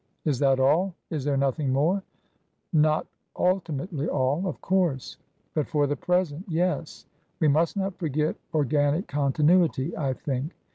"Is 0.25 0.39
that 0.39 0.59
all? 0.59 0.95
Is 1.11 1.23
there 1.25 1.37
nothing 1.37 1.71
more?" 1.71 2.01
"Not 2.73 3.05
ultimately 3.37 4.07
all, 4.09 4.47
of 4.47 4.59
course— 4.59 5.17
^but 5.55 5.67
for 5.67 5.85
the 5.85 5.95
present, 5.95 6.43
yes. 6.47 7.05
We 7.39 7.47
must 7.47 7.77
not 7.77 7.99
forget 7.99 8.35
* 8.47 8.51
organic 8.55 9.05
continuity,' 9.07 9.95
I 9.95 10.13
think. 10.13 10.55